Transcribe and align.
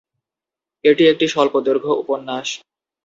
এটি 0.85 1.03
একটি 1.07 1.25
স্বল্প 1.27 1.53
দৈর্ঘ্য 1.65 1.91
উপন্যাস। 2.03 2.47